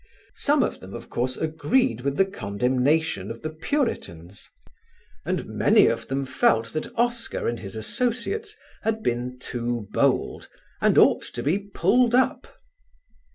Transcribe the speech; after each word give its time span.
Some 0.37 0.63
of 0.63 0.79
them 0.79 0.95
of 0.95 1.09
course 1.09 1.37
agreed 1.37 2.01
with 2.01 2.17
the 2.17 2.25
condemnation 2.25 3.29
of 3.29 3.43
the 3.43 3.51
Puritans, 3.51 4.49
and 5.27 5.45
many 5.45 5.85
of 5.85 6.07
them 6.07 6.25
felt 6.25 6.73
that 6.73 6.91
Oscar 6.97 7.47
and 7.47 7.59
his 7.59 7.75
associates 7.75 8.55
had 8.81 9.03
been 9.03 9.37
too 9.37 9.87
bold, 9.91 10.49
and 10.81 10.97
ought 10.97 11.21
to 11.35 11.43
be 11.43 11.59
pulled 11.59 12.15
up. 12.15 12.47